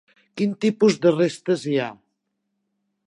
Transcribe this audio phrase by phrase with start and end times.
[0.39, 1.91] Quin tipus de restes hi ha?